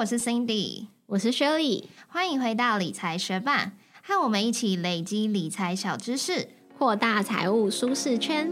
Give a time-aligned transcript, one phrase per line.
[0.00, 8.50] 我是 Cindy，我是 Shirley，欢迎回到理财学霸，和我们一起累积理财小知识，扩大财务舒适圈。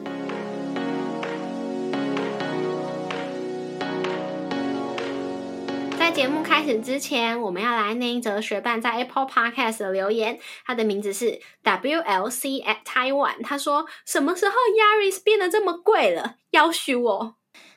[5.98, 16.34] 在节目开始之前，我们要来念一则学伴在 Apple Podcast 的留言，他的名字是 WLC at Taiwan，他说：“什么时候 Yaris 变得这么贵了？
[16.50, 17.36] 要许我。”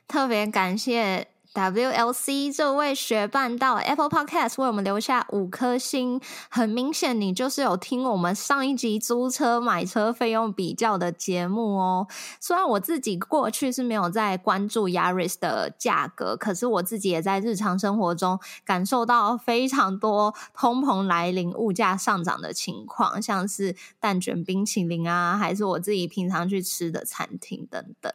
[0.09, 1.29] 特别感谢。
[1.53, 12.07] WLC 这位学伴到 Apple Podcast 为我们留下五颗星，很明显你就是有听我们上一集租车买车费用比较的节目哦。
[12.39, 28.13] 虽然我自己过去是没有在关注 Yaris 的价格，可是我自己也在日常生活中感受到非常多通膨来临、物价上涨的情况，像是蛋卷冰淇淋啊，还是我自己平常去吃的餐厅等等。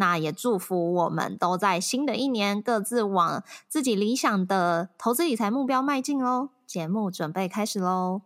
[0.00, 6.48] 那也祝福我们都在新的一年各自往自己理想的投资理财目标迈进喽！
[6.66, 8.22] 节目准备开始喽！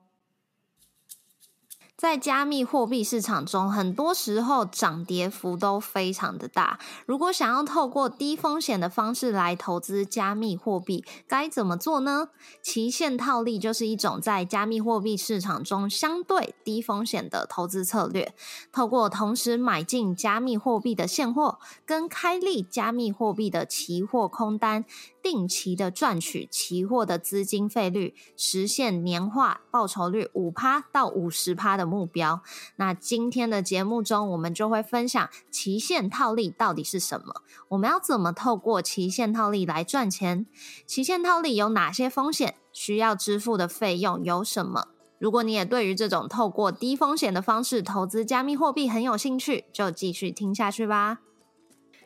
[1.97, 6.81] 在加密货币市场中，很多时候涨跌幅都非常的大。
[7.06, 12.31] 如果想要透过低风险的方式来投资加密货币，该怎么做呢？
[12.61, 18.34] 期限套利就是一种在加密货币市场中相对低风险的投资策略。
[18.73, 24.84] 透过同时买进加密货币的现货，跟开立加密货币的期货空单。
[25.25, 32.42] 定期的赚取期货的资金费率，实现年化报酬率五趴到五十趴的目标。
[32.77, 37.36] 那今天的节目中，我们就会分享期限套利到底是什么？
[37.70, 40.45] 我们要怎么透过期限套利来赚钱？
[40.86, 42.56] 期限套利有哪些风险？
[42.70, 44.89] 需要支付的费用有什么？
[45.19, 51.20] 如果你也对于这种透过低风险的方式投资加密货币很有兴趣，就继续听下去吧。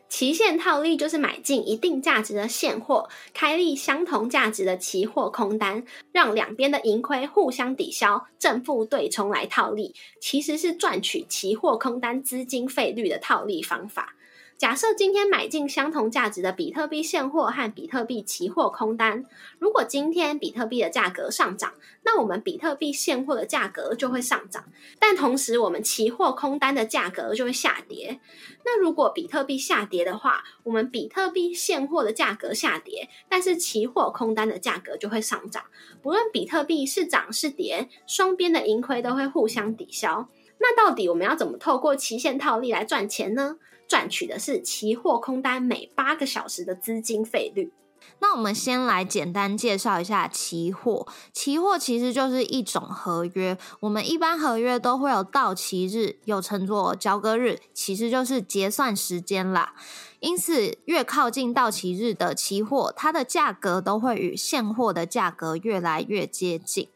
[0.09, 14.15] 期限套利就是买进一定价值的现货，开立相同价值的期货空单，让两边的盈亏互相抵消，正负对冲来套利，其实是赚取期货空单资金费率的套利方法。
[14.59, 19.23] 假设今天买进相同价值的比特币现货和比特币期货空单，
[19.57, 24.65] 如果今天比特币的价格上涨，那我们比特币现货的价格就会上涨，
[24.99, 28.19] 但同时我们期货空单的价格就会下跌。
[28.65, 35.63] 那如果比特币下跌的话，我们比特币现货的价格下跌，但是期货空单的价格就会上涨。
[36.01, 40.27] 不论比特币是涨是跌，双边的盈亏都会互相抵消。
[40.57, 43.55] 那到底我们要怎么透过期限套利来赚钱呢？
[43.89, 47.73] 赚取的是期货空单每八个小时的资金费率。
[48.19, 51.07] 那我们先来简单介绍一下期货。
[51.33, 59.73] 期货其实就是一种合约，我们一般合约都会有到期日，又称作交割日，其实就是结算时间啦。
[60.19, 66.89] 因此，越靠近到期日的期货，它的价格都会与现货的价格越来越接近。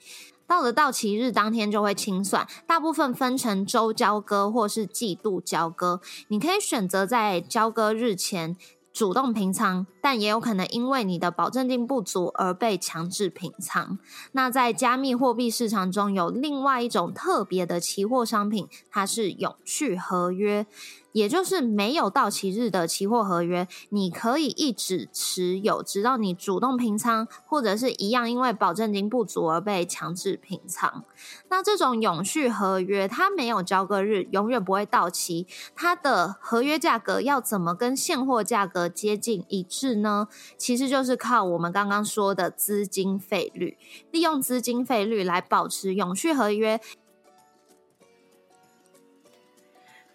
[0.46, 6.02] 到了到期日当天就会清算，大部分分成周交割或是季度交割。
[6.28, 8.56] 你可以选择在交割日前
[8.92, 13.98] 主动平仓，但也有可能因为你的保证金不足而被强制平仓。
[14.34, 20.68] 那在加密货币市场中有另外一种特别的期货商品，它是永续合约。
[21.14, 31.06] 也就是没有到期日的期货合约，你可以一直持有，直到你主动平仓，或者是一样因为保证金不足而被强制平仓。
[31.50, 35.48] 那这种永续合约，它没有交割日，永远不会到期。
[35.74, 40.28] 它的合约价格要怎么跟现货价格接近一致呢？
[40.58, 43.78] 其实就是靠我们刚刚说的资金费率，
[44.12, 46.82] 利用资金费率来保持永续合约。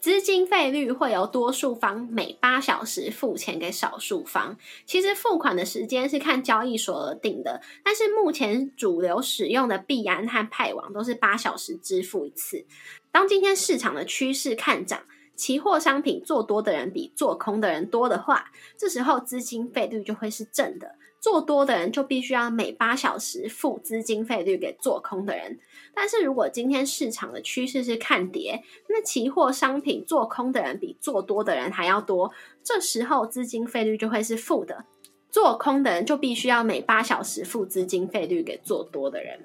[0.00, 4.56] 资金费率会由多数方每八小时付钱给少数方。
[4.86, 12.64] 其实付款的时间是看交易所而定的，但是目前主流使用的币安和派网都是八小时支付一次。
[13.10, 15.02] 当今天市场的趋势看涨，
[15.34, 20.94] 期货商品做多的人比做空的人多的话，这时候资金费率就会是正的。
[21.20, 25.58] 做多的人就必须要每八小时付资金费率给做空的人，
[25.92, 32.32] 但是如果今天市场的趋势是看跌，那期货商品做空的人比做多的人还要多，
[32.62, 34.84] 这时候资金费率就会是负的，
[35.28, 39.40] 做空的人就必须要每八小时付资金费率给做多的人。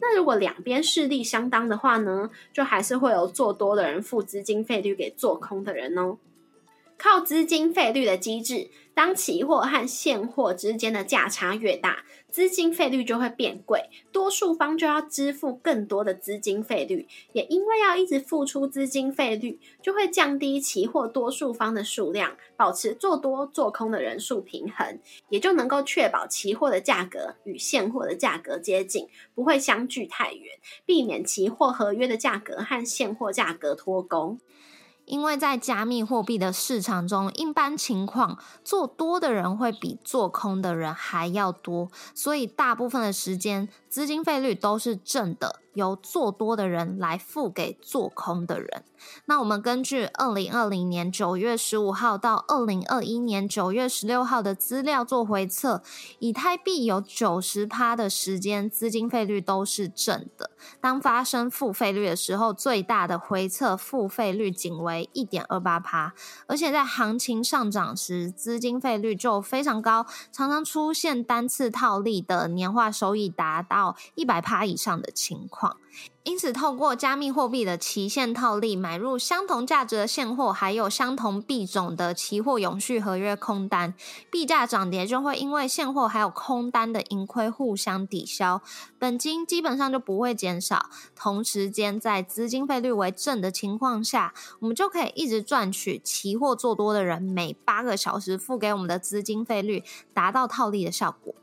[0.00, 6.18] 那如果两边势力相当的话呢，就还是会有做多的人付资金费率给做空的人哦。
[6.98, 17.06] 靠资金费率的机制，当期货和现货之间的价差越大，资金费率就会变贵，多数方就要支付更多的资金费率。
[17.32, 24.98] 也因为要一直付出资金费率，就会降低期货多数方的数量，保持做多做空的人数平衡，
[25.28, 29.06] 也就能够确保期货的价格与现货的价格接近，
[29.36, 34.36] 不会相距太远，避免期货合约的价格和现货价格脱钩。
[35.08, 45.60] 因为在加密货币的市场中，一般情况做多的人会比做空的人还要多，所以大部分的时间资金费率都是正的。
[45.74, 48.82] 由做多的人来付给做空的人。
[49.26, 55.80] 那我们根据二零二零年九月十五号到二零二一年九月十六号的资料做回测，
[56.18, 60.50] 以太币有九十趴的时间资金费率都是正的。
[60.80, 66.12] 当发生负费率的时候，最大的回测负费率仅为一点二八趴，
[66.48, 75.76] 而且在行情上涨时，资金费率就非常高，常常出现单次套利的年化收益达到到一百趴以上的情况。
[76.22, 83.94] 因此，透过加密货币的期限套利买入相同价值的现货，还有相同币种的期货永续合约空单，
[84.30, 88.60] 币价涨跌就会因为现货还有空单的盈亏互相抵消，
[88.98, 90.90] 本金基本上就不会减少。
[91.16, 99.82] 同时间，在资金费率为正的情况下，我们就可以一直赚取期货做多的人每八个小时付给我们的资金费率，
[100.12, 101.34] 达到套利的效果。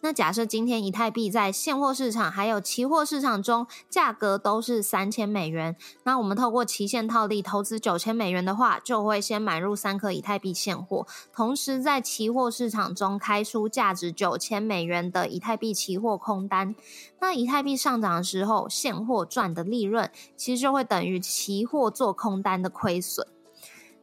[0.00, 16.74] 那假设今天以太币在现货市场还有期货市场中价格都是三千美元，那我们透过期限套利投资九千美元的话，就会先买入三颗以太币现货，同时在期货市场中开出价值九千美元的以太币期货空单。
[17.20, 23.26] 那以太币上涨的时候，现货赚的利润其实就会等于期货做空单的亏损。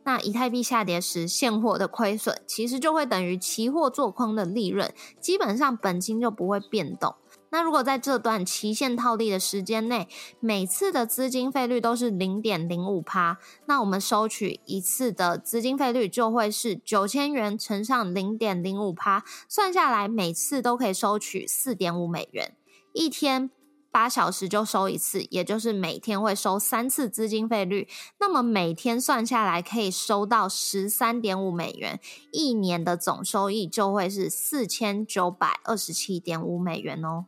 [0.04, 7.16] 那以太币下跌时，现货的亏损其实就会等于期货做空的利润，基本上本金就不会变动。
[7.54, 10.08] 那如果在这段期限套利的时间内，
[10.40, 22.56] 每次的资金费率都是零点零五趴，那我们收取一次的资金费率就会是九千元乘上零点零五趴，算下来每次都可以收取四点五美元，
[22.94, 23.52] 一天。
[23.92, 27.88] 八小时就收一次，也就是每天会收三次资金费率。
[28.20, 32.00] 那么每天算下来可以收到十三点五美元，
[32.32, 37.26] 一年的总收益就会是四千九百二十七点五美元哦。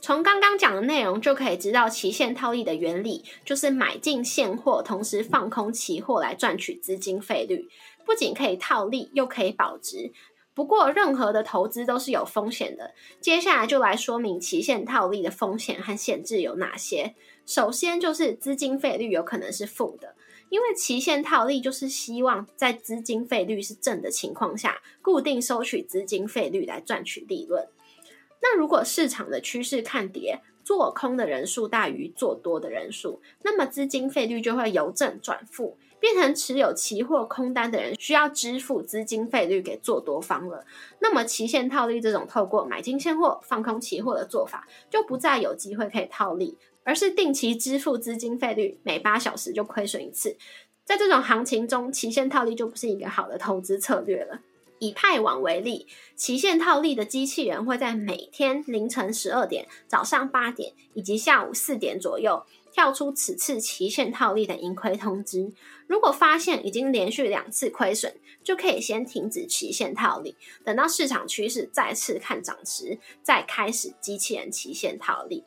[0.00, 7.68] 从刚刚讲的内容就可以知道，期限套利的原理就是买进现货，同时放空期货来赚取资金费率，
[8.06, 10.12] 不仅可以套利，又可以保值。
[10.58, 12.92] 不过，任何的投资都是有风险的。
[13.20, 17.14] 接下来就来说明期限套利的风险和限制有哪些。
[17.46, 20.16] 首先就是资金费率有可能是负的，
[20.50, 27.68] 因为期限套利就是希望在资金费率是正的情况下，固定收取资金费率来赚取利润。
[28.42, 35.78] 那如果市场的趋势看跌，做空的人数大于做多的人数，那么资金费率就会由正转负。
[36.00, 40.64] 变成持有期货空单的人需要支付资金费率给做多方了，
[41.00, 50.36] 那么期限套利这种透过买进现货放空期货的做法就不再有机会可以套利，而是定期支付资金费率，每八小时就亏损一次。
[50.84, 54.40] 在这种行情中，期限套利就不是一个好的投资策略了。
[54.80, 62.46] 以派网为例，期限套利的机器人会在每天凌晨十二点、早上八点以及下午四点左右。
[62.78, 65.52] 跳出此次期限套利的盈亏通知，
[65.88, 68.14] 如果发现已经连续两次亏损，
[68.44, 75.42] 就可以先停止期限套利，等到市场趋势再次看涨时，再开始机器人期限套利。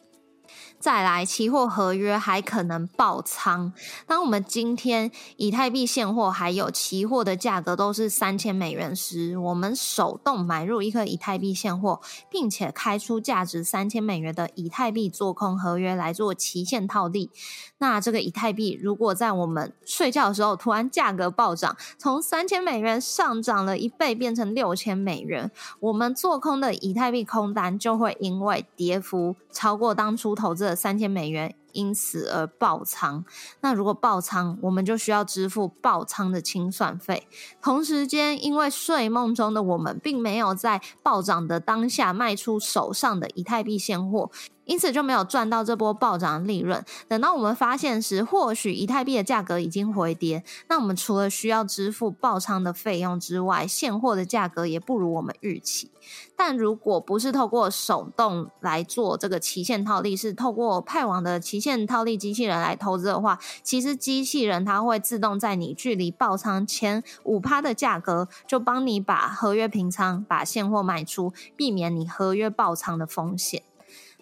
[0.82, 3.72] 再来，期货合约还可能爆仓。
[4.08, 17.30] 当我们今天以太币现货还有期货的价格都是三千美元时，我们手动买入一颗以太币现货，并且开出价值三千美元的以太币做空合约来做期限套利。
[17.78, 30.71] 那这个以太币如果在我们睡觉的时候突然价格暴涨，从三千美元上涨了一倍变成六千美元，我们做空的以太币空单就会因为跌幅超过当初投资。
[30.76, 33.24] 三千美元因此而爆仓，
[33.62, 37.28] 那如果爆仓，我们就需要支付爆仓的清算费。
[37.62, 44.30] 同时间，因为睡梦中的我们并没有在暴涨的当下卖出手上的以太币现货，
[44.66, 46.84] 因此就没有赚到这波暴涨利润。
[47.08, 55.92] 等到我们发现时，或许以太币的价格已经回跌，那我们除了需要支付爆仓的费用之外，现货的价格也不如我们预期。
[56.36, 73.62] 但如果不是透过手动来做这个期限套利，是透过派网的期限套利机器人来投资的话，其实机器人它会自动在你距离爆仓前五趴的价格，就帮你把合约平仓，把现货卖出，避免你合约爆仓的风险。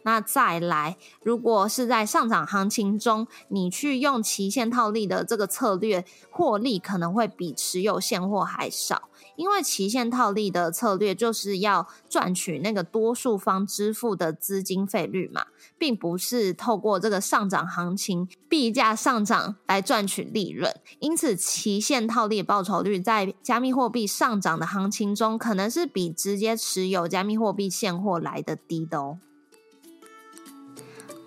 [0.04, 9.10] 那再来，如果是在上涨行情中，你去用期限套利的这个策略，获利可能会比持有现货还少。
[9.36, 15.46] 因为期限套利的策略就是要赚取那个多数方支付的资金费率嘛，
[15.78, 20.74] 并不是透过这个上涨行情币价上涨来赚取利润。
[21.00, 29.20] 因此，期限套利报酬率在加密货币上涨的行情中，可能是比直接持有加密货币现货来的低的哦。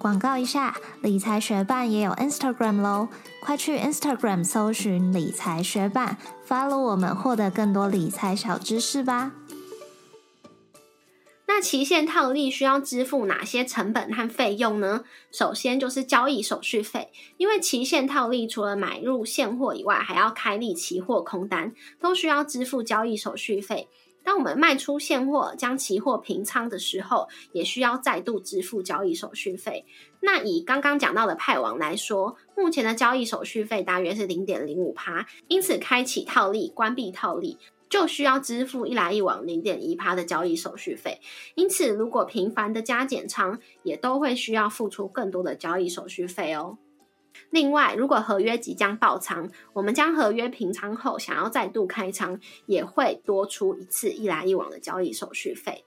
[0.02, 3.08] 广告一下，理财学办也有 Instagram 喽，
[3.40, 9.30] 快去 Instagram 搜寻理财学办，follow 我们，获得更多理财小知识吧。
[11.46, 15.04] 那期限套利需要支付哪些成本和费用呢？
[15.30, 23.86] 首先就是交易手续费，因为期限套利除了买入现货以外，还要开立期货空单，都需要支付交易手续费。
[24.24, 29.84] 当我们卖出现货，将期货平仓的时候，也需要再度支付交易手续费。
[30.20, 37.58] 那以刚刚讲到的派网来说，目前的交易手续费大约是零点零五趴，因此开启套利、关闭套利
[37.90, 41.20] 就需要支付一来一往零点一趴的交易手续费。
[41.54, 46.78] 因此，如果频繁的加减仓，也都会需要付出更多的交易手续费哦。
[47.50, 55.84] 另外，如果合约即将爆仓，我们将合约平仓后，想要再度开仓，也会多出一次一来一往的交易手续费。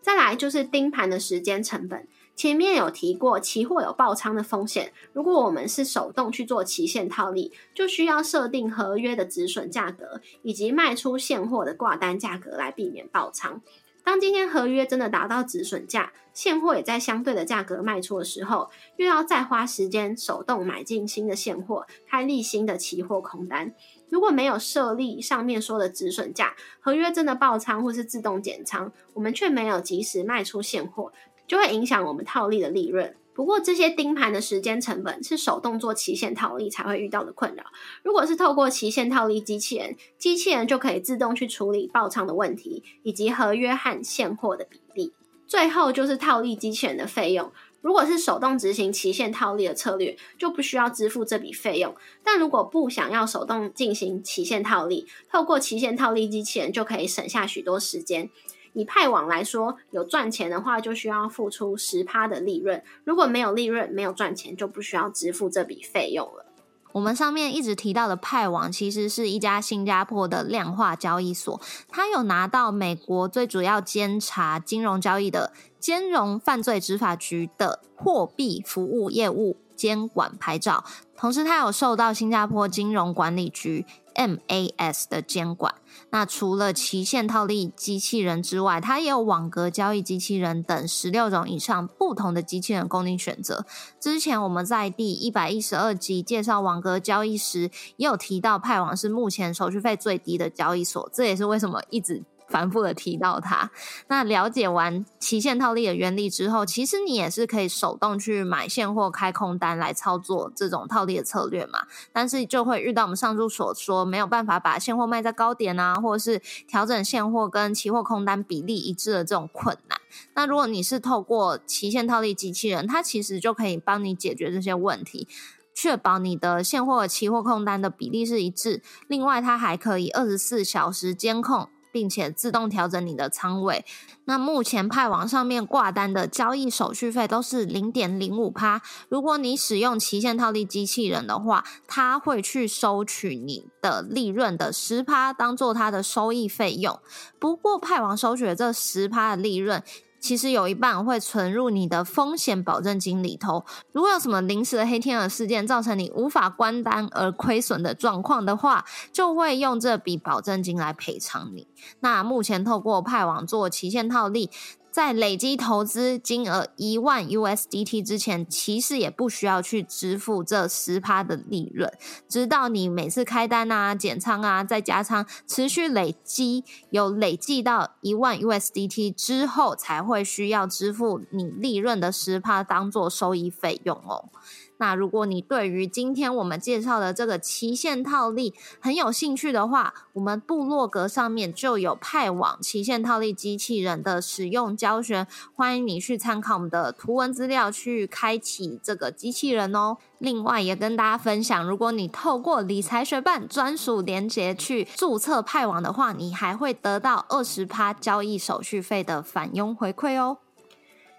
[0.00, 4.92] 再来就是盯盘的时间成本，前面有提过，期货有爆仓的风险。
[5.12, 13.60] 如果我们是手动去做期限套利，就需要设定合约的止损价格，以及卖出现货的挂单价格来避免爆仓。
[14.06, 23.74] 当今天合约真的达到止损价，现货也在相对的价格卖出的时候，又要再花时间手动买进新的现货，开立新的期货空单。
[24.08, 31.12] 如果没有设立上面说的止损价，合约真的爆仓或是自动减仓，我们却没有及时卖出现货，
[31.48, 33.16] 就会影响我们套利的利润。
[33.36, 37.64] 不过，这些盯盘的时间成本是手动做期限套利才会遇到的困扰。
[38.02, 45.12] 如果是透过期限套利机器人，机器人就可以自动去处理爆仓的问题，以及合约和现货的比例。
[45.46, 47.52] 最后就是套利机器人的费用。
[47.82, 51.94] 如果是手动执行期限套利的策略，就不需要支付这笔费用。
[52.24, 58.28] 但如果不想要手动进行期限套利，透过期限套利机器人就可以省下许多时间。
[58.76, 66.44] 以派网来说，有赚钱的话，就需要付出十趴的利润；如果没有利润、没有赚钱，就不需要支付这笔费用了。
[66.92, 80.84] 我们上面一直提到的派网，其实是一家新加坡的量化交易所，它有拿到美国最主要监察金融交易的金融犯罪执法局的货币服务业务监管牌照，
[81.16, 83.86] 同时它有受到新加坡金融管理局。
[84.16, 85.74] MAS 的监管，
[86.10, 93.66] 那除了期限套利机器人之外，它也有网格交易机器人等十六种以上不同的机器人供您选择。
[94.00, 102.24] 之前我们在第一百一十二集介绍网格交易时，也有提到派网是目前手续费最低的交易所，这也是为什么一直。
[102.48, 103.70] 反复的提到它，
[104.08, 111.86] 那了解完期限套利的原理之后，其实你也是可以手动去买现货开空单来操作这种套利的策略嘛。
[112.12, 119.98] 但是就会遇到我们上述所说没有办法把现货卖在高点啊，或者是调整现货跟期货空单比例一致的这种困难。
[120.34, 125.26] 那如果你是透过期限套利机器人，它其实就可以帮你解决这些问题，
[125.74, 128.82] 确保你的现货、期货空单的比例是一致。
[129.08, 131.68] 另外，它还可以二十四小时监控。
[131.96, 133.82] 并且自动调整你的仓位。
[134.26, 138.82] 那目前派网上面挂单的交易手续费都是零点零五趴。
[139.08, 147.00] 如果你使用期限套利机器人的话，它会去收取你的利润的十趴，当做它的收益费用。
[147.38, 149.82] 不过派网收取的这十趴的利润。
[150.18, 153.64] 其实有一半会存入你的风险保证金里头。
[153.92, 161.68] 如果有什么临时的黑天鹅事件造成你无法关单而亏损的状况的话，就会用这笔保证金来赔偿你。
[162.00, 164.50] 那目前透过派网做期限套利。
[164.96, 171.92] 在累积投资金额一万 USDT 之前，其实也不需要去支付这十趴的利润，
[172.26, 184.30] 直到你每次开单啊、减仓啊、再加仓，持续累积有累计到一万 USDT 之后，才会需要支付你利润的十趴当做收益费用哦。
[184.78, 199.96] 那如果你对于今天我们介绍的这个期限套利很有兴趣的话，我们部落格上面就有派往期限套利机器人的使用教学，欢迎你去参考我们的图文资料去开启这个机器人哦。
[200.18, 210.38] 另外也跟大家分享，如果你透过理财学办专属连接去注册派网的话，你还会得到二十趴交易手续费的返佣回馈哦。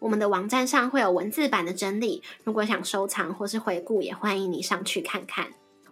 [0.00, 5.48] 我们的网站上会有文字版的整理，如果想收藏或是回顾，也欢迎你上去看看。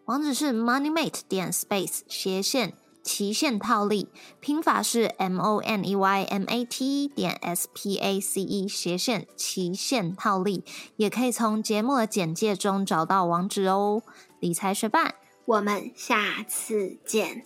[0.07, 2.73] 网址是 moneymate 点 space 斜线
[3.03, 4.09] 期限套利，
[4.41, 10.65] 拼法是 m o n e y m a t 点 s p a c e 斜线期限套利，
[10.97, 14.03] 也可以从节目的简介中找到网址哦。
[14.41, 17.45] 理财学伴，我们下次见，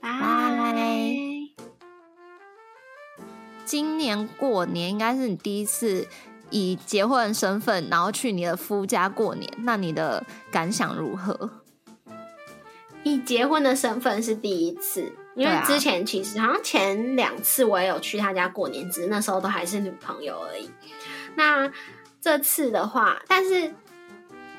[0.00, 1.27] 拜。
[3.68, 6.08] 今年过年应该是你第一次
[6.48, 11.50] 以结婚身份，然后去你的夫家过年，那你的感想如何？
[13.02, 20.70] 以结婚的身份是第一次，因为之前其实好像前两次我也有去他家过年，只是那时候都还是女朋友而已。
[21.36, 21.70] 那
[22.22, 23.70] 这次的话，但是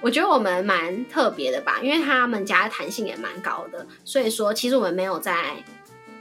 [0.02, 5.56] 我觉得我们蛮特别的吧，因为他们家弹性也蛮高的，所以说其实我们没有在。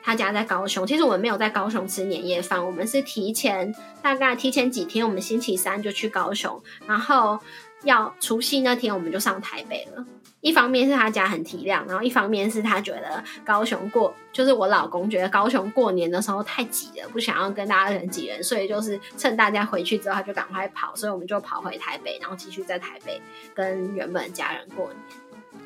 [0.02, 7.38] 他家在高雄，其实我们没有在高雄吃年夜饭，我们是提前大概提前几天，我们星期三就去高雄，然后
[7.84, 10.04] 要除夕那天我们就上台北了。
[10.40, 23.20] 一方面是他家很体谅，然后一方面是他觉得高雄过，就是我老公觉得高雄过年的时候太挤了，不想要跟大家人挤人，所以就是趁大家回去之后，他就赶快跑，所以我们就跑回台北，然后继续在台北
[23.52, 24.96] 跟原本家人过年。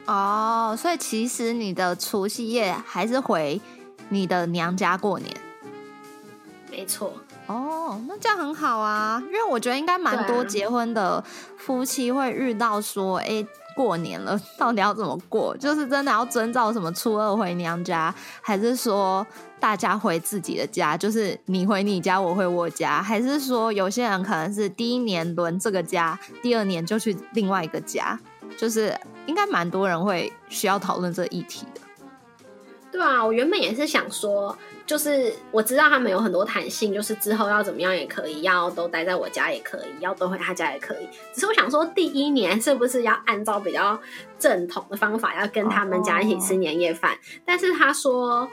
[0.06, 3.60] 哦，所以其实你的除夕夜还是回。
[4.12, 5.34] 你的娘家过年，
[6.70, 7.14] 没错
[7.46, 11.24] 哦，那这样很好啊，因为我觉得应该蛮多结婚的
[11.56, 13.42] 夫妻会遇到说，哎，
[13.74, 15.56] 过年了，到底要怎么过？
[15.56, 19.26] 就是真的要遵照什么初二回娘家，还是说
[19.58, 20.94] 大家回自己的家？
[20.94, 28.20] 就是你回你家，我回我家，还是说有些人可能是第一年轮这个家，第二年就去另外一个家？
[28.58, 31.80] 就是应该蛮多人会需要讨论这议题的。
[32.92, 41.08] 对啊，我原本也是想说，就是我知道他们有很多弹性，就是之后要怎么样也可以，要都待在我家也可以，要都回他家也可以。
[41.32, 43.98] 只是我想说，第一年是不是要按照比较
[44.38, 47.16] 正统的方法，要跟他们家一起吃年夜饭？
[47.46, 48.46] 但是他说，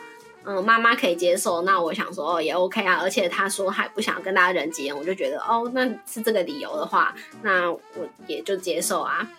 [0.46, 3.00] 嗯，妈妈可以接受，那我想说也 OK 啊。
[3.02, 7.80] 而且他说还不想跟大家人挤人，我就觉得哦，那是这个理由的话，那我
[8.26, 9.30] 也就接受啊。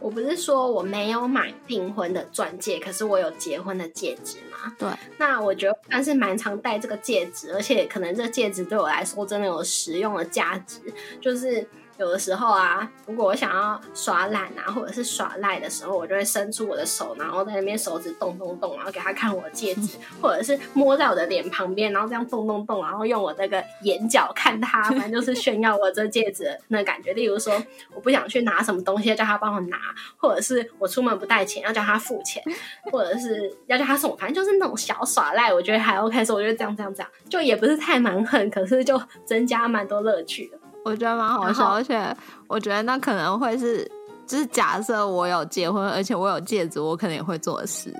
[0.00, 4.74] 我不是说我没有买订婚的钻戒，可是我有结婚的戒指嘛？
[4.78, 10.80] 对，那我觉得但是蛮常戴这个戒指，而且可能这戒指对我来说真的有实用的价值，
[11.20, 11.66] 就是。
[11.98, 27.12] 有的时候啊，如果我想要耍懒啊，或者是耍赖的时候，我就会伸出我的手，然后在那边手指动动动，然后给他看我的戒指， 或者是摸在我的脸旁边，然后这样动动动，然后用我那个眼角看他，反正就是炫耀我这戒指那感觉。
[27.14, 27.52] 例如说，
[27.92, 29.76] 我不想去拿什么东西，叫他帮我拿，
[30.16, 32.40] 或者是我出门不带钱，要叫他付钱，
[32.92, 36.24] 或者是要叫他送，反正就是那种小耍赖，我觉得还 OK。
[36.24, 40.57] 所以我觉得这样这样这样，就也不是太蛮横，可是就增加蛮多乐趣的。
[40.84, 43.90] 我觉得蛮好笑，而且我觉得那可能会是，
[44.26, 47.92] 就是假设我有结婚，而且我有戒指，我可能也会做的事。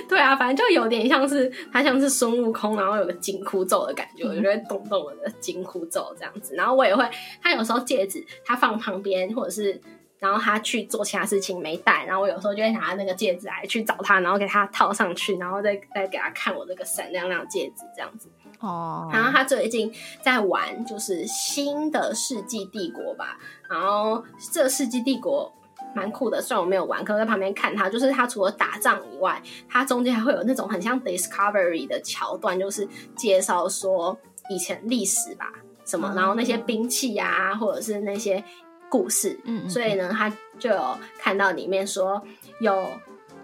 [0.07, 6.55] 对啊，反正就有点像是他像是孙悟空，然后有个紧箍咒的感觉，我就会动动我的紧箍咒这样子。
[6.55, 7.03] 然后我也会，
[7.41, 9.81] 他有时候戒指他放旁边，或者是
[10.19, 18.29] 然后他去做其他事情没戴，然后我有时候就会拿那个戒指来去找他，然后给他套上去，然后再再给他看我这个闪亮亮戒指这样子。
[18.61, 23.37] 哦，然后他最近在玩就是新的世纪帝国吧，
[23.69, 25.51] 然后这世纪帝国
[25.93, 34.17] 蛮酷的，虽然我没有玩，可我在旁边看他，就是他除了打仗以外，他中间还会有那种很像 Discovery 的桥段，就是介绍说
[34.49, 35.51] 以前历史吧。
[35.83, 38.41] 什么，然后那些兵器啊，或者是那些
[38.87, 42.21] 故事，嗯，所以呢，他就有看到里面说
[42.61, 42.87] 有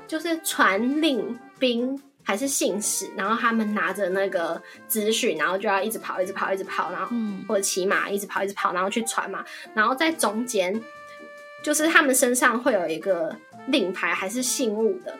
[0.07, 10.77] 就是传令兵还是信使，然后他们拿着那个资讯，然后就要一直跑，一直跑，一直跑，然后嗯或者骑马一直跑，一直跑，然后去传嘛，然后在中间
[11.63, 13.33] 就是他们身上会有一个
[13.67, 15.15] 令牌还是信物的。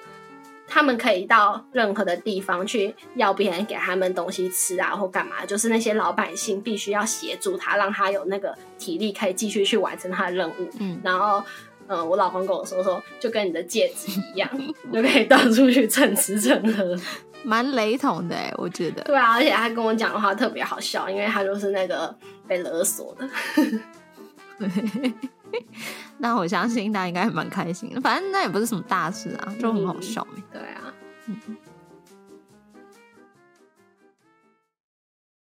[0.70, 10.70] 他们可以到任何的地方去要别人给他们东西吃啊，或干嘛，就是那些老百姓必须要协助他，让他有那个体力可以继续去完成他的任务。
[10.78, 11.42] 嗯，然后，
[11.88, 14.50] 呃，我老公跟我说说，就跟你的戒指一样，
[14.94, 16.96] 就可以到处去蹭吃蹭喝。
[17.44, 19.02] 蛮雷同的哎，我觉得。
[19.04, 22.14] 对啊，而且他跟我讲的话特别好笑，因为他就是那个
[22.48, 23.30] 被勒索的。
[26.18, 30.94] 那我相信他应该蛮开心的，反正那也不是什么大事啊，就很好笑欸对啊，
[31.28, 31.40] 嗯